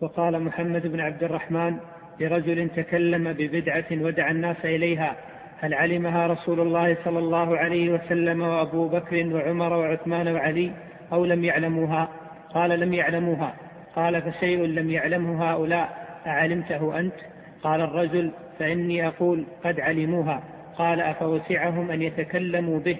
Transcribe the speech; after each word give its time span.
وقال 0.00 0.42
محمد 0.42 0.86
بن 0.86 1.00
عبد 1.00 1.24
الرحمن 1.24 1.76
لرجل 2.20 2.68
تكلم 2.68 3.32
ببدعة 3.32 3.84
ودعا 3.92 4.30
الناس 4.30 4.64
إليها 4.64 5.16
هل 5.60 5.74
علمها 5.74 6.26
رسول 6.26 6.60
الله 6.60 6.96
صلى 7.04 7.18
الله 7.18 7.58
عليه 7.58 7.90
وسلم 7.90 8.42
وأبو 8.42 8.88
بكر 8.88 9.34
وعمر 9.34 9.72
وعثمان 9.72 10.28
وعلي 10.28 10.72
أو 11.12 11.24
لم 11.24 11.44
يعلموها؟ 11.44 12.08
قال 12.54 12.80
لم 12.80 12.94
يعلموها. 12.94 13.54
قال 13.94 14.22
فشيء 14.22 14.64
لم 14.64 14.90
يعلمه 14.90 15.50
هؤلاء 15.50 16.06
أعلمته 16.26 16.98
أنت؟ 16.98 17.14
قال 17.62 17.80
الرجل 17.80 18.30
فإني 18.58 19.06
أقول 19.06 19.44
قد 19.64 19.80
علموها. 19.80 20.42
قال 20.78 21.00
أفوسعهم 21.00 21.90
أن 21.90 22.02
يتكلموا 22.02 22.78
به 22.78 22.96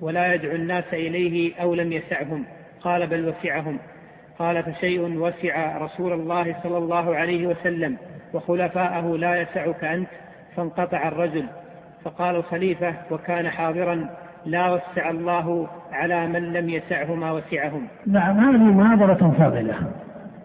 ولا 0.00 0.34
يدعو 0.34 0.54
الناس 0.54 0.84
إليه 0.92 1.54
أو 1.62 1.74
لم 1.74 1.92
يسعهم؟ 1.92 2.44
قال 2.80 3.06
بل 3.06 3.28
وسعهم. 3.28 3.78
قال 4.38 4.62
فشيء 4.62 5.18
وسع 5.18 5.78
رسول 5.78 6.12
الله 6.12 6.56
صلى 6.62 6.78
الله 6.78 7.16
عليه 7.16 7.46
وسلم 7.46 7.96
وخلفاءه 8.34 9.16
لا 9.16 9.40
يسعك 9.40 9.84
أنت 9.84 10.08
فانقطع 10.56 11.08
الرجل. 11.08 11.44
فقال 12.04 12.36
الخليفة 12.36 12.94
وكان 13.10 13.48
حاضرا 13.48 14.08
لا 14.46 14.70
وسع 14.70 15.10
الله 15.10 15.66
على 15.92 16.26
من 16.26 16.52
لم 16.52 16.68
يسعه 16.68 17.14
ما 17.14 17.32
وسعهم. 17.32 17.86
نعم 18.06 18.38
هذه 18.40 18.62
مناظرة 18.62 19.34
فاضلة 19.38 19.74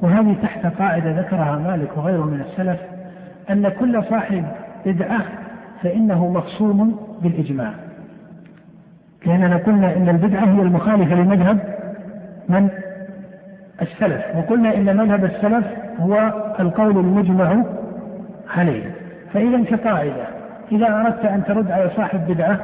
وهذه 0.02 0.36
تحت 0.42 0.66
قاعدة 0.66 1.20
ذكرها 1.22 1.58
مالك 1.58 1.98
وغيره 1.98 2.26
من 2.26 2.42
السلف 2.42 2.80
أن 3.50 3.70
كل 3.70 4.04
صاحب 4.10 4.46
بدعة 4.86 5.22
فإنه 5.84 6.32
مخصوم 6.32 7.00
بالإجماع. 7.22 7.74
لأننا 9.26 9.58
قلنا 9.58 9.96
إن 9.96 10.10
البدعة 10.10 10.46
هي 10.46 10.62
المخالفة 10.62 11.16
لمذهب 11.16 11.78
من؟ 12.50 12.70
السلف. 13.82 14.22
وقلنا 14.36 14.76
إن 14.76 14.98
مذهب 14.98 15.26
السلف 15.26 15.66
هو 16.00 16.34
القول 16.60 16.98
المجمع 16.98 17.64
عليه. 18.58 18.92
فإذا 19.34 19.64
كقاعدة 19.64 20.26
إذا 20.72 20.88
أردت 20.88 21.26
أن 21.26 21.44
ترد 21.44 21.72
على 21.72 21.90
صاحب 21.90 22.28
بدعة 22.28 22.60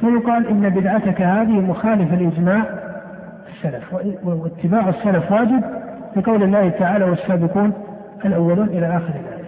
فيقال 0.00 0.48
إن 0.48 0.68
بدعتك 0.68 1.22
هذه 1.22 1.60
مخالفة 1.60 2.16
لإجماع 2.16 2.62
السلف. 3.48 3.94
واتباع 4.24 4.88
السلف 4.88 5.32
واجب 5.32 5.62
لقول 6.16 6.42
الله 6.42 6.68
تعالى 6.68 7.04
والسابقون 7.04 7.72
الأولون 8.24 8.68
إلى 8.68 8.86
آخر 8.86 9.08
الآية. 9.08 9.42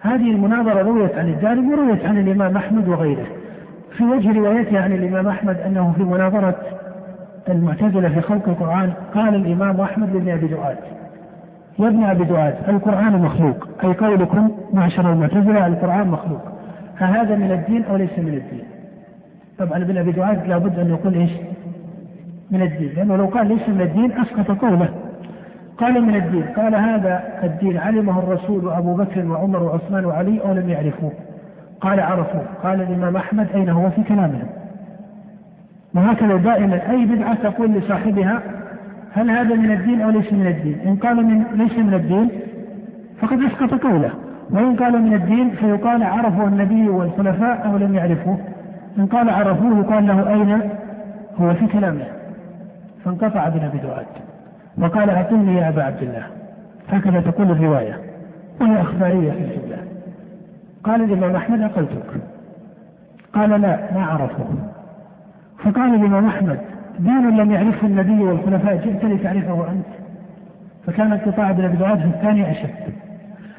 هذه 0.00 0.30
المناظرة 0.30 0.82
رويت 0.82 1.18
عن 1.18 1.28
الدارمي 1.28 1.74
ورويت 1.74 2.04
عن 2.04 2.18
الإمام 2.18 2.56
أحمد 2.56 2.88
وغيره. 2.88 3.26
في 3.96 4.04
وجه 4.04 4.32
روايته 4.32 4.80
عن 4.80 4.92
الإمام 4.92 5.28
أحمد 5.28 5.60
أنه 5.60 5.92
في 5.96 6.02
مناظرة 6.02 6.54
المعتزلة 7.48 8.08
في 8.08 8.20
خلق 8.20 8.48
القرآن 8.48 8.92
قال 9.14 9.34
الإمام 9.34 9.80
أحمد 9.80 10.12
لابن 10.12 10.28
أبي 10.28 10.46
دؤاد 10.46 10.76
يا 11.78 11.88
ابن 11.88 12.04
أبي 12.04 12.24
دؤاد 12.24 12.54
القرآن 12.68 13.12
مخلوق 13.12 13.68
أي 13.84 13.92
قولكم 13.92 14.50
معشر 14.72 15.12
المعتزلة 15.12 15.66
القرآن 15.66 16.08
مخلوق 16.08 16.40
هذا 16.96 17.36
من 17.36 17.52
الدين 17.52 17.84
أو 17.84 17.96
ليس 17.96 18.18
من 18.18 18.34
الدين؟ 18.34 18.64
طبعا 19.58 19.82
ابن 19.82 19.98
أبي 19.98 20.12
دؤاد 20.12 20.46
لابد 20.46 20.78
أن 20.78 20.90
يقول 20.90 21.14
إيش؟ 21.14 21.30
من 22.50 22.62
الدين 22.62 22.92
لأنه 22.96 23.16
لو 23.16 23.26
قال 23.26 23.48
ليس 23.48 23.68
من 23.68 23.80
الدين 23.80 24.12
أسقط 24.12 24.60
قوله. 24.60 24.88
قال 25.78 26.02
من 26.02 26.14
الدين 26.14 26.42
قال 26.42 26.74
هذا 26.74 27.22
الدين 27.42 27.76
علمه 27.76 28.18
الرسول 28.18 28.64
وأبو 28.64 28.94
بكر 28.94 29.26
وعمر 29.26 29.62
وعثمان 29.62 30.04
وعلي 30.04 30.40
أو 30.40 30.52
لم 30.52 30.68
يعرفوه؟ 30.68 31.12
قال 31.80 32.00
عرفوه. 32.00 32.44
قال 32.62 32.82
الإمام 32.82 33.16
أحمد 33.16 33.46
أين 33.54 33.68
هو 33.68 33.90
في 33.90 34.02
كلامهم؟ 34.02 34.46
وهكذا 35.94 36.36
دائما 36.36 36.90
أي 36.90 37.04
بدعة 37.04 37.34
تقول 37.34 37.70
لصاحبها 37.70 38.42
هل 39.12 39.30
هذا 39.30 39.54
من 39.54 39.70
الدين 39.72 40.00
أو 40.00 40.10
ليس 40.10 40.32
من 40.32 40.46
الدين؟ 40.46 40.78
إن 40.86 40.96
قال 40.96 41.16
من 41.16 41.44
ليس 41.54 41.78
من 41.78 41.94
الدين 41.94 42.30
فقد 43.20 43.42
أسقط 43.42 43.82
قوله. 43.82 44.10
وإن 44.50 44.76
قال 44.76 45.02
من 45.02 45.14
الدين 45.14 45.50
فيقال 45.50 46.02
عرفه 46.02 46.44
النبي 46.44 46.88
والخلفاء 46.88 47.66
أو 47.66 47.76
لم 47.76 47.94
يعرفوه. 47.94 48.38
إن 48.98 49.06
قال 49.06 49.30
عرفوه 49.30 49.78
يقال 49.78 50.06
له 50.06 50.32
أين؟ 50.32 50.60
هو 51.40 51.54
في 51.54 51.66
كلامه. 51.66 52.06
فانقطع 53.04 53.48
بن 53.48 53.64
أبي 53.64 53.78
دؤاد 53.78 54.06
وقال 54.78 55.10
أعطني 55.10 55.56
يا 55.56 55.68
أبا 55.68 55.82
عبد 55.82 56.02
الله. 56.02 56.26
هكذا 56.88 57.20
تقول 57.20 57.50
الرواية. 57.50 57.98
وهي 58.60 58.80
أخبارية 58.80 59.30
في 59.30 59.38
الجملة 59.38 59.78
قال 60.84 61.02
الإمام 61.02 61.36
أحمد 61.36 61.60
أقلتك. 61.60 62.06
قال 63.34 63.50
لا 63.50 63.78
ما 63.94 64.04
عرفه 64.04 64.46
فقال 65.64 65.94
الإمام 65.94 66.26
أحمد 66.26 66.58
دين 66.98 67.36
لم 67.36 67.50
يعرفه 67.50 67.86
النبي 67.86 68.22
والخلفاء 68.22 68.76
جئت 68.76 69.04
لتعرفه 69.04 69.72
أنت. 69.72 69.86
فكان 70.86 71.12
انقطاع 71.12 71.50
ابن 71.50 71.64
أبي 71.64 71.76
دؤاد 71.76 71.98
في 71.98 72.06
الثاني 72.06 72.50
أشد 72.50 72.70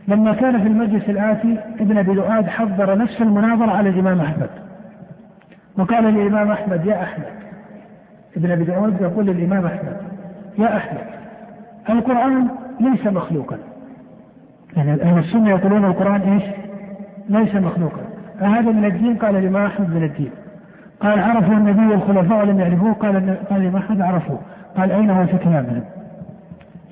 لما 0.07 0.33
كان 0.33 0.61
في 0.61 0.67
المجلس 0.67 1.09
الآتي 1.09 1.57
ابن 1.79 1.97
أبي 1.97 2.13
دؤاد 2.13 2.47
حضر 2.47 2.97
نفس 2.97 3.21
المناظرة 3.21 3.71
على 3.71 3.89
الإمام 3.89 4.21
أحمد. 4.21 4.49
وقال 5.77 6.03
للإمام 6.03 6.51
أحمد 6.51 6.85
يا 6.85 7.03
أحمد. 7.03 7.25
ابن 8.37 8.51
أبي 8.51 8.63
دؤاد 8.63 9.01
يقول 9.01 9.25
للإمام 9.25 9.65
أحمد 9.65 9.97
يا 10.57 10.77
أحمد 10.77 11.05
القرآن 11.89 12.47
ليس 12.79 13.07
مخلوقا. 13.07 13.57
يعني 14.77 15.01
أهل 15.01 15.17
السنة 15.17 15.49
يقولون 15.49 15.85
القرآن 15.85 16.21
إيش؟ 16.21 16.43
ليس 17.29 17.55
مخلوقا. 17.55 18.01
أهذا 18.41 18.71
من 18.71 18.85
الدين؟ 18.85 19.15
قال 19.15 19.35
الإمام 19.35 19.65
أحمد 19.65 19.89
من 19.89 20.03
الدين. 20.03 20.31
قال 21.01 21.19
عرفوا 21.19 21.53
النبي 21.53 21.87
والخلفاء 21.87 22.39
ولم 22.39 22.59
يعرفوه 22.59 22.93
قال 22.93 23.37
قال 23.49 23.61
الإمام 23.61 23.75
أحمد 23.75 24.01
عرفوه 24.01 24.39
قال 24.77 24.91
أين 24.91 25.09
هو 25.09 25.25
في 25.25 25.37
كلامهم؟ 25.37 25.83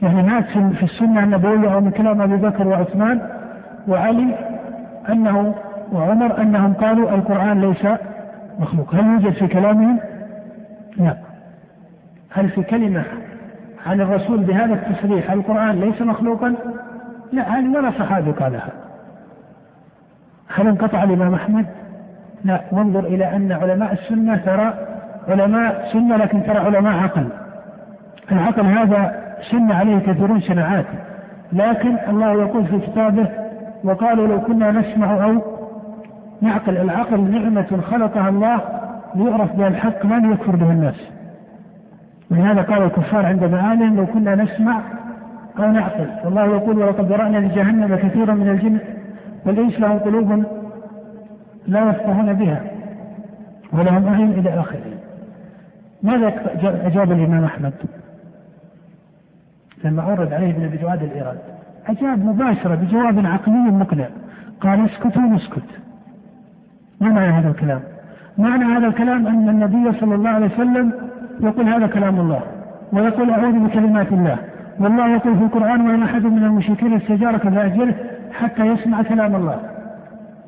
يعني 0.02 0.24
مات 0.24 0.46
في 0.50 0.84
السنة 0.84 1.24
النبوية 1.24 1.74
أو 1.74 1.82
من 1.82 1.92
كلام 1.92 2.22
أبي 2.22 2.36
بكر 2.36 2.68
وعثمان 2.68 3.22
وعلي 3.88 4.36
أنه 5.10 5.56
وعمر 5.92 6.42
أنهم 6.42 6.74
قالوا 6.74 7.16
القرآن 7.16 7.62
ليس 7.62 7.88
مخلوق 8.60 8.96
هل 8.96 9.06
يوجد 9.06 9.34
في 9.34 9.48
كلامهم؟ 9.48 10.00
لا 10.98 11.18
هل 12.30 12.50
في 12.50 12.64
كلمة 12.64 13.04
عن 13.86 14.02
الرسول 14.02 14.38
بهذا 14.38 14.74
التصريح 14.74 15.32
القرآن 15.32 15.80
ليس 15.80 16.02
مخلوقا؟ 16.02 16.56
لا 17.32 17.50
هل 17.50 17.78
ولا 17.78 17.92
صحابي 17.92 18.32
قالها 18.32 18.70
هل 20.56 20.68
انقطع 20.68 21.04
الإمام 21.04 21.34
أحمد؟ 21.34 21.66
لا 22.44 22.62
وانظر 22.72 23.00
إلى 23.00 23.36
أن 23.36 23.52
علماء 23.52 23.94
السنة 23.94 24.38
ترى 24.38 24.74
علماء 25.28 25.90
سنة 25.94 26.18
لكن 26.18 26.44
ترى 26.44 26.58
علماء 26.58 26.94
عقل. 27.04 27.28
العقل 28.32 28.66
هذا 28.66 29.16
سن 29.52 29.72
عليه 29.72 30.00
كثيرون 30.00 30.42
شناعات 30.42 30.86
لكن 31.54 31.98
الله 32.10 32.32
يقول 32.32 32.66
في 32.66 32.80
كتابه 32.80 33.28
وقالوا 33.84 34.28
لو 34.28 34.42
كنا 34.42 34.72
نسمع 34.72 35.26
أو 35.26 35.42
نعقل 36.42 36.78
العقل 36.78 37.22
نعمة 37.22 37.82
خلقها 37.92 38.30
الله 38.30 38.62
ليعرف 39.16 39.56
بها 39.56 39.68
الحق 39.68 40.06
لن 40.06 40.32
يكفر 40.32 40.56
به 40.56 40.72
الناس. 40.72 41.10
ولهذا 42.32 42.62
قال 42.62 42.84
الكفار 42.84 43.26
عند 43.26 43.44
معانهم 43.44 43.96
لو 43.96 44.06
كنا 44.06 44.36
نسمع 44.36 44.82
أو 45.60 45.72
نعقل. 45.72 46.08
والله 46.26 46.46
يقول 46.46 46.78
ولقد 46.78 47.12
ذرأنا 47.12 47.38
لجهنم 47.38 47.96
كثيرا 47.96 48.34
من 48.34 48.50
الجن 48.50 48.78
والإنس 49.46 49.80
لهم 49.80 50.00
قلوب 50.00 50.44
لا 51.68 51.90
يفقهون 51.90 52.34
بها 52.34 52.62
ولهم 53.74 54.08
أعين 54.08 54.32
إلى 54.32 54.60
آخره. 54.60 54.82
ماذا 56.04 56.34
أجاب 56.88 57.12
الإمام 57.12 57.44
أحمد؟ 57.44 57.74
لما 59.84 60.04
عرض 60.04 60.34
عليه 60.34 60.50
ابن 60.52 60.66
أبي 60.66 60.78
جواد 60.78 61.04
الإيراد 61.04 61.38
أجاب 61.88 62.26
مباشرة 62.26 62.76
بجواب 62.76 63.26
عقلي 63.26 63.72
مقنع. 63.72 64.08
قال 64.62 64.86
اسكتوا 64.86 65.22
نسكت 65.22 65.64
ما 67.02 67.10
معنى 67.10 67.32
هذا 67.34 67.50
الكلام؟ 67.50 67.82
معنى 68.38 68.66
هذا 68.66 68.88
الكلام 68.88 69.28
أن 69.28 69.50
النبي 69.50 70.00
صلى 70.00 70.16
الله 70.16 70.30
عليه 70.30 70.46
وسلم 70.46 70.94
يقول 71.40 71.70
هذا 71.70 71.88
كلام 71.88 72.20
الله 72.20 72.42
ويقول 72.94 73.30
أعوذ 73.30 73.60
بكلمات 73.60 74.12
الله. 74.12 74.38
والله 74.80 75.08
يقول 75.08 75.38
في 75.38 75.44
القرآن 75.44 75.90
وإن 75.90 76.04
أحد 76.04 76.24
من 76.24 76.44
المشركين 76.44 76.94
استجارك 76.94 77.50
فأجره 77.50 77.96
حتى 78.32 78.66
يسمع 78.66 79.02
كلام 79.02 79.36
الله. 79.36 79.60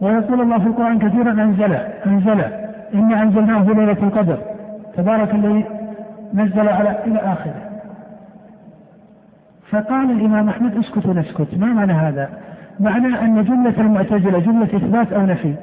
ويقول 0.01 0.41
الله 0.41 0.59
في 0.59 0.67
القرآن 0.67 0.99
كثيرا 0.99 1.31
أنزله 1.31 1.77
أنزله 2.05 2.69
إنا 2.93 3.21
أنزلناه 3.21 3.63
في 3.63 3.73
ليلة 3.73 4.03
القدر. 4.03 4.37
تبارك 4.97 5.35
الذي 5.35 5.65
نزل 6.33 6.69
على 6.69 7.03
إلى 7.05 7.19
آخره. 7.19 7.55
فقال 9.69 10.11
الإمام 10.11 10.49
أحمد 10.49 10.77
اسكت 10.77 11.05
ونسكت 11.05 11.47
ما 11.57 11.65
معنى 11.65 11.93
هذا؟ 11.93 12.29
معنى 12.79 13.21
أن 13.21 13.43
جملة 13.43 13.81
المعتزلة 13.81 14.39
جملة 14.39 14.65
إثبات 14.75 15.13
أو 15.13 15.25
نفي. 15.25 15.55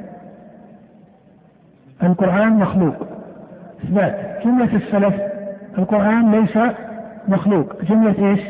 القرآن 2.03 2.53
مخلوق. 2.53 2.95
إثبات. 3.85 4.43
جملة 4.45 4.77
السلف 4.77 5.15
القرآن 5.79 6.31
ليس 6.31 6.59
مخلوق. 7.29 7.85
جملة 7.85 8.31
إيش؟ 8.31 8.41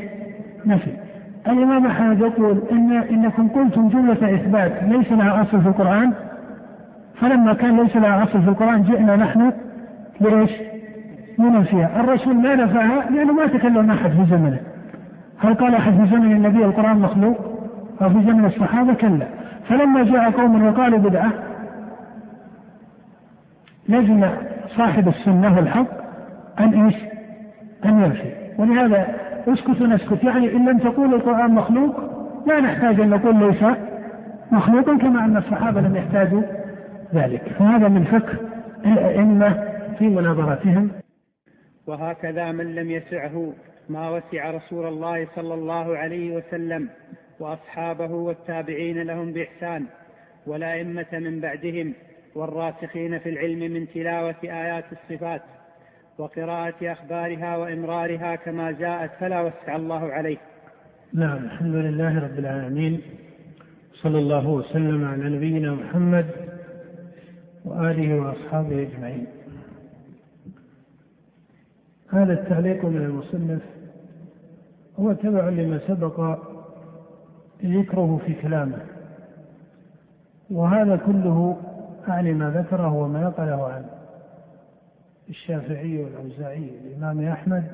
نفي. 0.67 1.08
الإمام 1.47 1.87
أحمد 1.87 2.21
يقول 2.21 2.63
إن 2.73 2.93
إنكم 2.93 3.49
قلتم 3.49 3.89
جملة 3.89 4.35
إثبات 4.35 4.73
ليس 4.83 5.13
لها 5.13 5.43
أصل 5.43 5.61
في 5.61 5.69
القرآن. 5.69 6.13
فلما 7.21 7.55
كان 7.55 7.81
ليس 7.81 7.97
لها 7.97 8.25
أصل 8.25 8.43
في 8.43 8.49
القرآن 8.49 8.83
جئنا 8.83 9.17
نحن 9.17 9.53
لإيش؟ 10.21 10.51
لننفيها 11.39 12.01
الرسول 12.01 12.35
ما 12.35 12.55
نفاها 12.55 13.11
لأنه 13.11 13.33
ما 13.33 13.47
تكلم 13.47 13.91
أحد 13.91 14.11
في 14.11 14.25
زمنه. 14.31 14.61
هل 15.39 15.55
قال 15.55 15.75
أحد 15.75 15.93
في 15.93 16.07
زمن 16.07 16.33
النبي 16.33 16.65
القرآن 16.65 16.99
مخلوق؟ 16.99 17.39
أو 18.03 18.09
في 18.09 18.15
زمن 18.15 18.45
الصحابة؟ 18.45 18.95
كلا. 18.95 19.27
فلما 19.69 20.05
جاء 20.05 20.31
قوم 20.31 20.67
وقالوا 20.67 20.99
بدعة 20.99 21.33
لزم 23.89 24.27
صاحب 24.77 25.09
السنة 25.09 25.57
والحق 25.57 25.87
أن 26.61 26.85
إيش؟ 26.85 26.97
أن 27.85 28.05
يمشي 28.05 28.29
ولهذا 28.59 29.07
اسكت 29.53 29.83
نسكت. 29.83 30.25
يعني 30.25 30.53
إن 30.53 30.69
لم 30.69 30.79
تقول 30.79 31.15
القرآن 31.15 31.51
مخلوق 31.51 32.01
لا 32.47 32.61
نحتاج 32.61 33.01
أن 33.01 33.11
نقول 33.11 33.37
ليس 33.37 33.65
مخلوقا 34.53 34.99
كما 34.99 35.25
أن 35.25 35.37
الصحابة 35.37 35.81
لم 35.81 35.97
يحتاجوا 35.97 36.43
ذلك. 37.15 37.43
فهذا 37.59 37.89
من 37.89 38.05
فقه 38.05 38.35
الأئمة 38.87 39.69
في 39.99 40.09
مناظرتهم 40.09 40.91
وهكذا 41.87 42.53
من 42.53 42.75
لم 42.75 42.91
يسعه 42.91 43.53
ما 43.89 44.11
وسع 44.11 44.51
رسول 44.51 44.87
الله 44.87 45.29
صلى 45.37 45.55
الله 45.55 45.97
عليه 45.97 46.37
وسلم 46.37 46.89
وأصحابه 47.41 48.11
والتابعين 48.11 49.03
لهم 49.03 49.33
بإحسان 49.33 49.85
والأئمة 50.47 51.07
من 51.13 51.41
بعدهم 51.41 51.95
والراسخين 52.35 53.19
في 53.19 53.29
العلم 53.29 53.59
من 53.59 53.87
تلاوة 53.95 54.35
آيات 54.45 54.85
الصفات. 54.93 55.43
وقراءة 56.19 56.93
أخبارها 56.93 57.57
وإمرارها 57.57 58.37
كما 58.37 58.71
جاءت 58.71 59.11
فلا 59.21 59.41
وسع 59.41 59.77
الله 59.77 60.13
عليه. 60.13 60.37
نعم 61.13 61.37
الحمد 61.37 61.75
لله 61.75 62.19
رب 62.19 62.39
العالمين. 62.39 63.01
صلى 63.93 64.19
الله 64.19 64.49
وسلم 64.49 65.05
على 65.05 65.31
نبينا 65.37 65.75
محمد 65.75 66.27
وآله 67.65 68.21
وأصحابه 68.21 68.83
أجمعين. 68.83 69.27
هذا 72.11 72.33
التعليق 72.33 72.85
من 72.85 73.03
المصنف 73.03 73.63
هو 74.99 75.13
تبع 75.13 75.49
لما 75.49 75.79
سبق 75.79 76.39
ذكره 77.65 78.21
في 78.27 78.35
كلامه. 78.35 78.79
وهذا 80.51 80.97
كله 80.97 81.57
أعني 82.09 82.33
ما 82.33 82.51
ذكره 82.51 82.93
وما 82.93 83.23
نقله 83.23 83.69
عن 83.69 83.98
الشافعي 85.29 86.05
والأوزاعي 86.05 86.71
الإمام 86.85 87.29
أحمد 87.29 87.65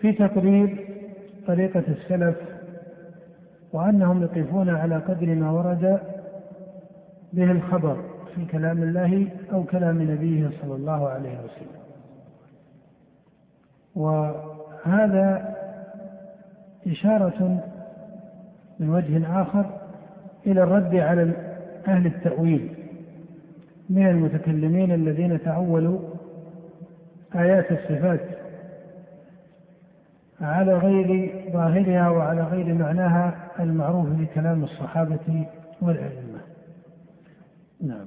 في 0.00 0.12
تقرير 0.12 0.88
طريقة 1.46 1.84
السلف 1.88 2.36
وأنهم 3.72 4.22
يقفون 4.22 4.68
على 4.68 4.96
قدر 4.96 5.34
ما 5.34 5.50
ورد 5.50 6.00
به 7.32 7.50
الخبر 7.50 8.02
في 8.34 8.44
كلام 8.44 8.82
الله 8.82 9.28
أو 9.52 9.64
كلام 9.64 10.02
نبيه 10.02 10.50
صلى 10.62 10.74
الله 10.74 11.08
عليه 11.08 11.38
وسلم. 11.38 11.76
وهذا 13.94 15.54
إشارة 16.86 17.64
من 18.80 18.90
وجه 18.90 19.42
آخر 19.42 19.80
إلى 20.46 20.62
الرد 20.62 20.94
على 20.94 21.32
أهل 21.88 22.06
التأويل 22.06 22.74
من 23.90 24.06
المتكلمين 24.08 24.92
الذين 24.92 25.42
تعولوا 25.42 26.15
آيات 27.36 27.72
الصفات 27.72 28.20
على 30.40 30.74
غير 30.74 31.32
ظاهرها 31.52 32.08
وعلى 32.10 32.42
غير 32.42 32.74
معناها 32.74 33.48
المعروف 33.60 34.06
بكلام 34.08 34.64
الصحابة 34.64 35.46
والأئمة. 35.82 36.40
نعم. 37.80 38.06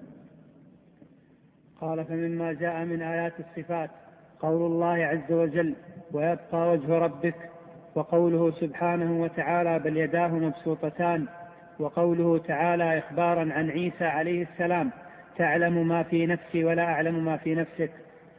قال 1.82 2.06
فمما 2.06 2.54
جاء 2.54 2.86
من 2.86 3.02
آيات 3.02 3.34
الصفات 3.40 3.90
قول 4.40 4.72
الله 4.72 5.06
عز 5.06 5.32
وجل 5.32 5.76
ويبقى 6.12 6.72
وجه 6.72 6.98
ربك 6.98 7.36
وقوله 7.96 8.52
سبحانه 8.52 9.22
وتعالى 9.22 9.80
بل 9.80 9.98
يداه 9.98 10.28
مبسوطتان 10.28 11.26
وقوله 11.80 12.38
تعالى 12.38 12.98
إخبارا 12.98 13.54
عن 13.54 13.70
عيسى 13.70 14.06
عليه 14.06 14.48
السلام 14.54 14.92
تعلم 15.38 15.88
ما 15.88 16.04
في 16.04 16.26
نفسي 16.26 16.64
ولا 16.64 16.84
أعلم 16.84 17.26
ما 17.26 17.38
في 17.38 17.56
نفسك 17.56 17.92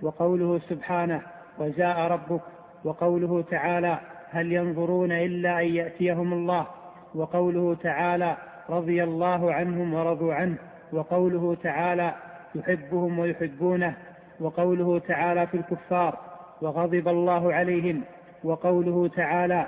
وقوله 0.03 0.59
سبحانه 0.69 1.21
وجاء 1.59 2.01
ربك 2.13 2.41
وقوله 2.85 3.43
تعالى 3.51 3.99
هل 4.31 4.53
ينظرون 4.53 5.13
إلا 5.13 5.61
أن 5.61 5.67
يأتيهم 5.67 6.33
الله 6.33 6.67
وقوله 7.15 7.75
تعالى 7.75 8.37
رضي 8.71 9.05
الله 9.05 9.53
عنهم 9.53 9.95
ورضوا 9.95 10.35
عنه 10.35 10.57
وقوله 10.93 11.55
تعالى 11.63 12.15
يحبهم 12.55 13.19
ويحبونه 13.19 13.95
وقوله 14.41 14.99
تعالى 14.99 15.47
في 15.47 15.57
الكفار 15.57 16.19
وغضب 16.63 17.09
الله 17.09 17.53
عليهم 17.55 18.03
وقوله 18.45 19.09
تعالى 19.09 19.67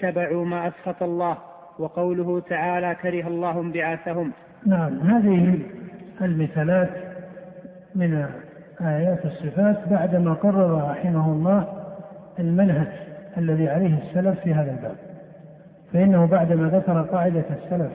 اتبعوا 0.00 0.44
ما 0.44 0.68
أسخط 0.68 1.02
الله 1.02 1.38
وقوله 1.78 2.40
تعالى 2.40 2.94
كره 3.02 3.26
الله 3.28 3.60
انبعاثهم 3.60 4.32
نعم 4.66 4.98
هذه 5.00 5.58
المثالات 6.20 6.90
من 7.94 8.26
آيات 8.80 9.24
الصفات 9.24 9.88
بعدما 9.90 10.32
قرر 10.32 10.90
رحمه 10.90 11.32
الله 11.32 11.66
المنهج 12.38 12.88
الذي 13.38 13.68
عليه 13.68 13.98
السلف 13.98 14.40
في 14.40 14.54
هذا 14.54 14.70
الباب 14.70 14.96
فإنه 15.92 16.26
بعدما 16.26 16.68
ذكر 16.68 17.02
قاعدة 17.02 17.44
السلف 17.50 17.92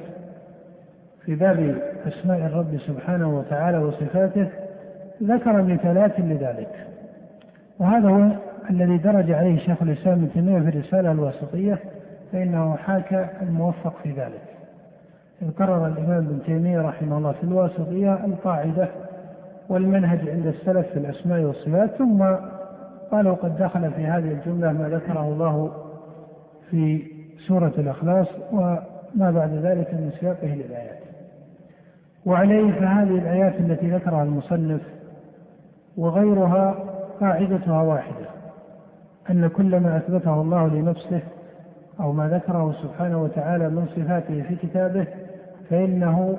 في 1.25 1.35
باب 1.35 1.75
أسماء 2.07 2.37
الرب 2.37 2.77
سبحانه 2.77 3.37
وتعالى 3.37 3.77
وصفاته 3.77 4.47
ذكر 5.23 5.61
مثالات 5.61 6.19
لذلك 6.19 6.87
وهذا 7.79 8.09
هو 8.09 8.31
الذي 8.69 8.97
درج 8.97 9.31
عليه 9.31 9.59
شيخ 9.59 9.81
الإسلام 9.81 10.13
ابن 10.13 10.33
تيمية 10.33 10.59
في 10.59 10.69
الرسالة 10.69 11.11
الواسطية 11.11 11.79
فإنه 12.31 12.75
حاكى 12.75 13.25
الموفق 13.41 13.93
في 14.03 14.11
ذلك. 14.11 14.41
إذ 15.41 15.51
قرر 15.51 15.87
الإمام 15.87 16.17
ابن 16.17 16.39
تيمية 16.45 16.81
رحمه 16.81 17.17
الله 17.17 17.31
في 17.31 17.43
الواسطية 17.43 18.25
القاعدة 18.25 18.87
والمنهج 19.69 20.29
عند 20.29 20.47
السلف 20.47 20.87
في 20.87 20.99
الأسماء 20.99 21.41
والصفات 21.41 21.91
ثم 21.95 22.25
قالوا 23.11 23.35
قد 23.35 23.57
دخل 23.57 23.91
في 23.91 24.05
هذه 24.05 24.31
الجملة 24.31 24.71
ما 24.71 24.89
ذكره 24.89 25.27
الله 25.27 25.71
في 26.69 27.03
سورة 27.47 27.73
الإخلاص 27.77 28.27
وما 28.51 29.31
بعد 29.31 29.53
ذلك 29.53 29.93
من 29.93 30.11
سياقه 30.19 30.47
للآيات. 30.47 30.97
وعليه 32.25 32.71
فهذه 32.71 33.17
الآيات 33.17 33.59
التي 33.59 33.91
ذكرها 33.91 34.23
المصنف 34.23 34.81
وغيرها 35.97 36.75
قاعدتها 37.19 37.81
واحدة 37.81 38.25
أن 39.29 39.47
كل 39.47 39.79
ما 39.79 39.97
أثبته 39.97 40.41
الله 40.41 40.67
لنفسه 40.67 41.21
أو 41.99 42.11
ما 42.11 42.27
ذكره 42.27 42.75
سبحانه 42.83 43.23
وتعالى 43.23 43.69
من 43.69 43.87
صفاته 43.95 44.41
في 44.41 44.55
كتابه 44.55 45.07
فإنه 45.69 46.37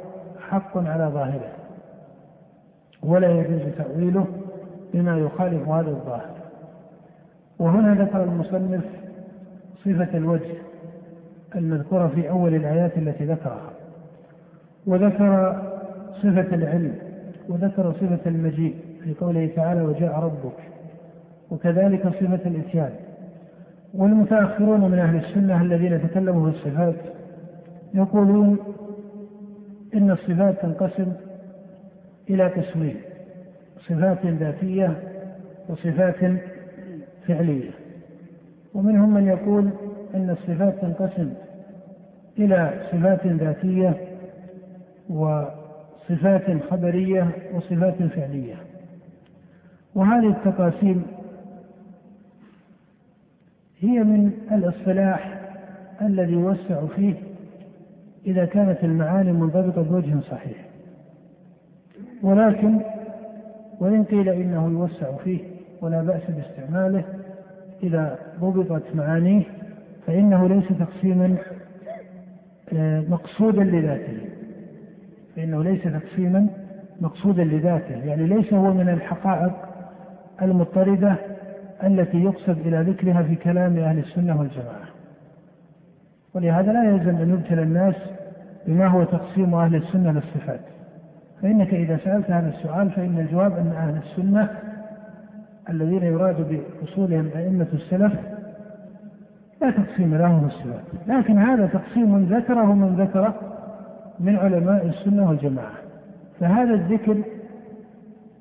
حق 0.48 0.78
على 0.78 1.04
ظاهره 1.04 1.50
ولا 3.02 3.30
يجوز 3.30 3.62
تأويله 3.78 4.26
بما 4.94 5.18
يخالف 5.18 5.68
هذا 5.68 5.90
الظاهر. 5.90 6.34
وهنا 7.58 8.04
ذكر 8.04 8.24
المصنف 8.24 8.84
صفة 9.84 10.16
الوجه 10.16 10.54
المذكورة 11.56 12.06
في 12.06 12.30
أول 12.30 12.54
الآيات 12.54 12.98
التي 12.98 13.24
ذكرها. 13.24 13.70
وذكر 14.86 15.62
صفة 16.12 16.54
العلم 16.54 16.94
وذكر 17.48 17.92
صفة 17.92 18.20
المجيء 18.26 18.74
في 19.04 19.14
قوله 19.14 19.50
تعالى 19.56 19.82
وجاء 19.82 20.18
ربك 20.20 20.58
وكذلك 21.50 22.02
صفة 22.08 22.40
الإتيان. 22.46 22.90
والمتأخرون 23.94 24.80
من 24.80 24.98
أهل 24.98 25.16
السنة 25.16 25.62
الذين 25.62 26.08
تكلموا 26.08 26.50
في 26.50 26.56
الصفات 26.56 26.94
يقولون 27.94 28.58
إن 29.94 30.10
الصفات 30.10 30.62
تنقسم 30.62 31.12
إلى 32.30 32.46
قسمين 32.46 32.96
صفات 33.80 34.26
ذاتية 34.26 35.02
وصفات 35.68 36.32
فعلية. 37.26 37.70
ومنهم 38.74 39.14
من 39.14 39.26
يقول 39.26 39.70
أن 40.14 40.30
الصفات 40.30 40.74
تنقسم 40.80 41.32
إلى 42.38 42.80
صفات 42.92 43.26
ذاتية 43.26 43.94
وصفات 45.08 46.62
خبرية 46.70 47.28
وصفات 47.54 48.02
فعلية. 48.02 48.56
وهذه 49.94 50.28
التقاسيم 50.28 51.06
هي 53.80 54.04
من 54.04 54.32
الإصطلاح 54.52 55.40
الذي 56.02 56.32
يوسع 56.32 56.86
فيه 56.96 57.14
إذا 58.26 58.44
كانت 58.44 58.84
المعاني 58.84 59.32
منضبطة 59.32 59.82
بوجه 59.82 60.20
صحيح. 60.30 60.67
ولكن 62.22 62.80
وإن 63.80 64.04
قيل 64.04 64.28
إنه 64.28 64.68
يوسع 64.68 65.16
فيه 65.24 65.40
ولا 65.82 66.02
بأس 66.02 66.22
باستعماله 66.30 67.04
إذا 67.82 68.18
ضبطت 68.40 68.82
معانيه 68.94 69.42
فإنه 70.06 70.48
ليس 70.48 70.64
تقسيما 70.78 71.36
آه، 72.72 73.00
مقصودا 73.08 73.64
لذاته. 73.64 74.18
فإنه 75.36 75.64
ليس 75.64 75.82
تقسيما 75.82 76.46
مقصودا 77.00 77.44
لذاته. 77.44 78.04
يعني 78.04 78.26
ليس 78.26 78.54
هو 78.54 78.74
من 78.74 78.88
الحقائق 78.88 79.52
المضطردة 80.42 81.16
التي 81.84 82.24
يقصد 82.24 82.58
إلى 82.58 82.82
ذكرها 82.82 83.22
في 83.22 83.34
كلام 83.34 83.78
أهل 83.78 83.98
السنة 83.98 84.40
والجماعة. 84.40 84.88
ولهذا 86.34 86.72
لا 86.72 86.84
يلزم 86.84 87.16
أن 87.16 87.30
يبتلى 87.30 87.62
الناس 87.62 87.94
بما 88.66 88.86
هو 88.86 89.04
تقسيم 89.04 89.54
أهل 89.54 89.74
السنة 89.74 90.12
للصفات. 90.12 90.60
فإنك 91.42 91.74
إذا 91.74 91.96
سألت 92.04 92.30
هذا 92.30 92.48
السؤال 92.48 92.90
فإن 92.90 93.18
الجواب 93.18 93.52
أن 93.52 93.72
أهل 93.76 93.96
السنة 93.96 94.48
الذين 95.70 96.02
يراد 96.02 96.36
بأصولهم 96.80 97.30
أئمة 97.36 97.66
السلف 97.72 98.12
لا 99.62 99.70
تقسيم 99.70 100.14
لهم 100.14 100.46
الصفات 100.46 100.82
لكن 101.06 101.38
هذا 101.38 101.66
تقسيم 101.66 102.24
ذكره 102.24 102.74
من 102.74 102.96
ذكره 102.96 103.34
من 104.20 104.36
علماء 104.36 104.86
السنة 104.86 105.28
والجماعة. 105.28 105.72
فهذا 106.40 106.74
الذكر 106.74 107.16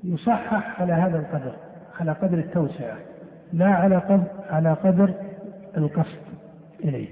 يصحح 0.03 0.81
على 0.81 0.93
هذا 0.93 1.19
القدر 1.19 1.51
على 1.99 2.11
قدر 2.11 2.37
التوسعة 2.37 2.95
لا 3.53 3.67
على 3.67 3.97
قدر 3.97 4.23
على 4.49 4.73
قدر 4.73 5.13
القصد 5.77 6.21
إليه. 6.83 7.07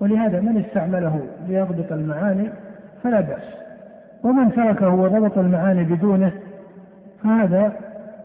ولهذا 0.00 0.40
من 0.40 0.64
استعمله 0.64 1.26
ليضبط 1.48 1.92
المعاني 1.92 2.50
فلا 3.02 3.20
بأس. 3.20 3.63
ومن 4.24 4.52
تركه 4.52 4.94
وضبط 4.94 5.38
المعاني 5.38 5.84
بدونه 5.84 6.32
فهذا 7.22 7.72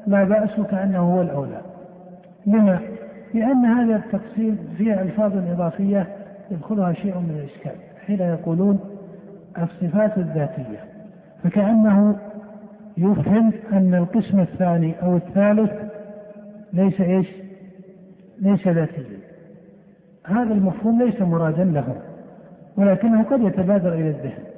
لا 0.07 0.23
بأس 0.23 0.59
كأنه 0.71 0.99
هو 0.99 1.21
الأولى 1.21 1.61
لما؟ 2.45 2.79
لأن 3.33 3.65
هذا 3.65 3.95
التقسيم 3.95 4.57
فيه 4.77 5.01
ألفاظ 5.01 5.37
إضافية 5.37 6.07
يدخلها 6.51 6.93
شيء 6.93 7.17
من 7.17 7.39
الإشكال 7.39 7.81
حين 8.05 8.19
يقولون 8.19 8.79
الصفات 9.57 10.17
الذاتية 10.17 10.79
فكأنه 11.43 12.15
يفهم 12.97 13.51
أن 13.73 13.95
القسم 13.95 14.39
الثاني 14.39 14.93
أو 15.03 15.15
الثالث 15.15 15.71
ليس 16.73 17.01
إيش؟ 17.01 17.27
ليس 18.41 18.67
ذاتيا 18.67 19.03
هذا 20.25 20.53
المفهوم 20.53 21.01
ليس 21.03 21.21
مرادا 21.21 21.63
له 21.63 21.95
ولكنه 22.77 23.23
قد 23.23 23.41
يتبادر 23.41 23.93
إلى 23.93 24.09
الذهن 24.09 24.48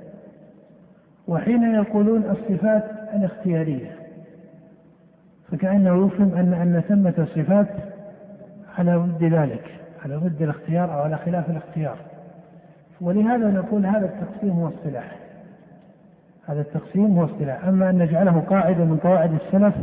وحين 1.32 1.76
يقولون 1.76 2.24
الصفات 2.30 2.84
الاختيارية 3.16 3.92
فكأنه 5.52 6.06
يفهم 6.06 6.34
أن 6.36 6.54
أن 6.54 6.82
ثمة 6.90 7.28
صفات 7.36 7.68
على 8.78 8.96
ضد 8.96 9.24
ذلك 9.24 9.64
على 10.06 10.16
ضد 10.16 10.42
الاختيار 10.42 10.94
أو 10.94 11.00
على 11.00 11.18
خلاف 11.18 11.50
الاختيار. 11.50 11.98
ولهذا 13.02 13.52
نقول 13.52 13.86
هذا 13.86 14.06
التقسيم 14.06 14.52
هو 14.52 14.68
اصطلاح 14.68 15.16
هذا 16.46 16.62
التقسيم 16.62 17.18
هو 17.18 17.26
اصطلاح 17.26 17.66
أما 17.66 17.90
أن 17.90 17.98
نجعله 17.98 18.40
قاعدة 18.40 18.86
من 18.86 18.98
قواعد 18.98 19.34
السلف 19.34 19.76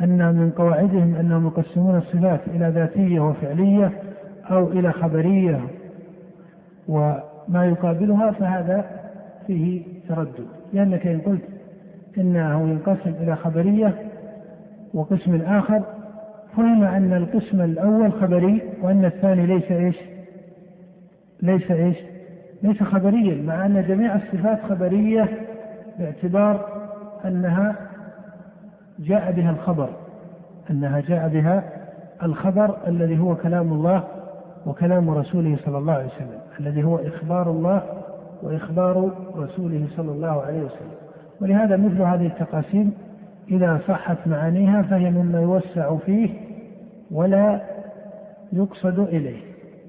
أن 0.00 0.34
من 0.34 0.50
قواعدهم 0.50 1.14
أنهم 1.14 1.46
يقسمون 1.46 1.96
الصفات 1.96 2.40
إلى 2.46 2.68
ذاتية 2.68 3.20
وفعلية 3.20 3.92
أو 4.50 4.68
إلى 4.68 4.92
خبرية 4.92 5.60
وما 6.88 7.64
يقابلها 7.66 8.30
فهذا 8.30 8.84
فيه 9.46 9.82
تردد. 10.08 10.59
لأنك 10.72 11.06
إن 11.06 11.20
قلت 11.20 11.42
إنه 12.18 12.68
ينقسم 12.68 13.14
إلى 13.20 13.36
خبرية 13.36 13.94
وقسم 14.94 15.40
آخر 15.42 15.82
فهم 16.56 16.84
أن 16.84 17.12
القسم 17.12 17.60
الأول 17.60 18.12
خبري 18.12 18.62
وأن 18.82 19.04
الثاني 19.04 19.46
ليس 19.46 19.72
إيش؟ 19.72 19.96
ليس 21.42 21.70
إيش؟ 21.70 21.96
ليس 22.62 22.82
خبريا 22.82 23.42
مع 23.42 23.66
أن 23.66 23.84
جميع 23.88 24.14
الصفات 24.14 24.58
خبرية 24.68 25.28
باعتبار 25.98 26.68
أنها 27.24 27.76
جاء 28.98 29.32
بها 29.32 29.50
الخبر 29.50 29.90
أنها 30.70 31.00
جاء 31.00 31.28
بها 31.28 31.64
الخبر 32.22 32.76
الذي 32.86 33.18
هو 33.18 33.36
كلام 33.36 33.72
الله 33.72 34.04
وكلام 34.66 35.10
رسوله 35.10 35.56
صلى 35.64 35.78
الله 35.78 35.92
عليه 35.92 36.06
وسلم 36.06 36.40
الذي 36.60 36.84
هو 36.84 36.96
إخبار 36.96 37.50
الله 37.50 37.82
وإخبار 38.42 39.10
رسوله 39.36 39.86
صلى 39.96 40.12
الله 40.12 40.42
عليه 40.42 40.62
وسلم. 40.62 40.94
ولهذا 41.40 41.76
مثل 41.76 42.02
هذه 42.02 42.26
التقاسيم 42.26 42.92
إذا 43.50 43.80
صحت 43.88 44.18
معانيها 44.26 44.82
فهي 44.82 45.10
مما 45.10 45.40
يوسع 45.40 45.96
فيه 45.96 46.30
ولا 47.10 47.60
يقصد 48.52 48.98
إليه 48.98 49.40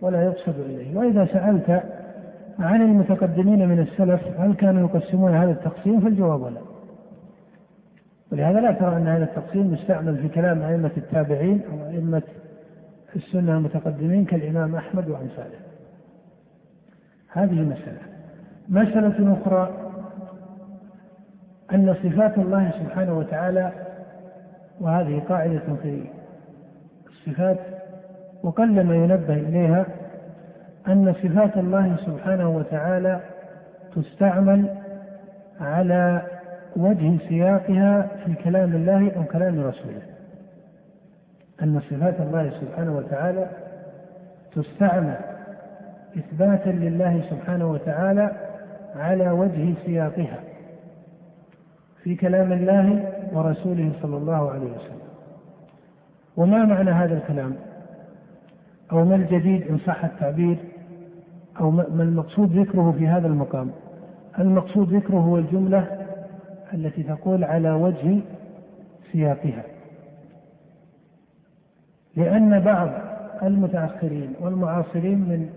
ولا 0.01 0.23
يقصد 0.23 0.59
إليه. 0.59 0.97
وإذا 0.97 1.25
سألت 1.25 1.83
عن 2.59 2.81
المتقدمين 2.81 3.69
من 3.69 3.79
السلف 3.79 4.21
هل 4.39 4.53
كانوا 4.53 4.89
يقسمون 4.89 5.35
هذا 5.35 5.51
التقسيم 5.51 6.01
فالجواب 6.01 6.43
لا. 6.43 6.61
ولهذا 8.31 8.59
لا 8.59 8.71
ترى 8.71 8.97
أن 8.97 9.07
هذا 9.07 9.23
التقسيم 9.23 9.73
مستعمل 9.73 10.17
في 10.17 10.29
كلام 10.29 10.61
أئمة 10.61 10.91
التابعين 10.97 11.61
أو 11.71 11.89
أئمة 11.89 12.21
السنة 13.15 13.57
المتقدمين 13.57 14.25
كالإمام 14.25 14.75
أحمد 14.75 15.09
وأمثاله. 15.09 15.59
هذه 17.29 17.61
مسألة. 17.61 18.10
مسألة 18.71 19.33
أخرى 19.41 19.69
أن 21.73 21.93
صفات 22.03 22.37
الله 22.37 22.71
سبحانه 22.71 23.17
وتعالى 23.17 23.71
وهذه 24.79 25.21
قاعدة 25.29 25.61
في 25.83 26.03
الصفات 27.09 27.57
وقلما 28.43 28.95
ينبه 28.95 29.33
إليها 29.33 29.85
أن 30.87 31.13
صفات 31.13 31.57
الله 31.57 31.95
سبحانه 32.05 32.49
وتعالى 32.49 33.19
تستعمل 33.95 34.75
على 35.61 36.21
وجه 36.75 37.17
سياقها 37.29 38.07
في 38.25 38.33
كلام 38.43 38.75
الله 38.75 39.11
أو 39.15 39.23
كلام 39.23 39.59
رسوله. 39.59 40.01
أن 41.63 41.79
صفات 41.79 42.19
الله 42.19 42.49
سبحانه 42.61 42.97
وتعالى 42.97 43.49
تستعمل 44.55 45.17
إثباتا 46.17 46.69
لله 46.69 47.21
سبحانه 47.29 47.71
وتعالى 47.71 48.50
على 48.95 49.29
وجه 49.29 49.73
سياقها 49.85 50.39
في 52.03 52.15
كلام 52.15 52.51
الله 52.51 53.13
ورسوله 53.33 53.91
صلى 54.01 54.17
الله 54.17 54.51
عليه 54.51 54.65
وسلم. 54.65 55.01
وما 56.37 56.65
معنى 56.65 56.91
هذا 56.91 57.17
الكلام؟ 57.17 57.55
أو 58.91 59.05
ما 59.05 59.15
الجديد 59.15 59.67
إن 59.67 59.77
صح 59.77 60.05
التعبير؟ 60.05 60.57
أو 61.59 61.71
ما 61.71 62.03
المقصود 62.03 62.57
ذكره 62.57 62.95
في 62.97 63.07
هذا 63.07 63.27
المقام؟ 63.27 63.71
المقصود 64.39 64.93
ذكره 64.93 65.17
هو 65.17 65.37
الجملة 65.37 65.87
التي 66.73 67.03
تقول 67.03 67.43
على 67.43 67.71
وجه 67.71 68.19
سياقها. 69.11 69.63
لأن 72.15 72.59
بعض 72.59 72.89
المتأخرين 73.43 74.33
والمعاصرين 74.39 75.19
من 75.19 75.49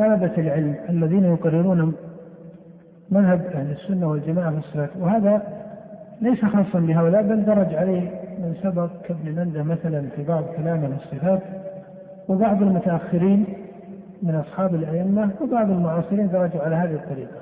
طلبة 0.00 0.32
العلم 0.38 0.74
الذين 0.88 1.24
يقررون 1.24 1.94
مذهب 3.10 3.40
أهل 3.54 3.70
السنة 3.70 4.08
والجماعة 4.08 4.50
في 4.50 4.58
الصلاة. 4.58 4.88
وهذا 5.00 5.42
ليس 6.20 6.44
خاصا 6.44 6.80
بهؤلاء 6.80 7.22
بل 7.22 7.44
درج 7.44 7.74
عليه 7.74 8.00
من 8.38 8.54
سبق 8.62 8.90
كابن 9.04 9.34
منده 9.34 9.62
مثلا 9.62 10.08
في 10.16 10.22
بعض 10.22 10.44
كلامه 10.56 10.90
الصفات 10.96 11.40
وبعض 12.28 12.62
المتأخرين 12.62 13.44
من 14.22 14.34
أصحاب 14.34 14.74
الأئمة 14.74 15.30
وبعض 15.40 15.70
المعاصرين 15.70 16.28
درجوا 16.28 16.62
على 16.62 16.76
هذه 16.76 16.94
الطريقة. 16.94 17.40